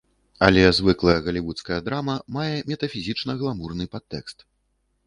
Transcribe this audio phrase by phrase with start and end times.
[0.45, 4.51] Але звыклая галівудская драма мае метафізічна-гламурны падтэкст.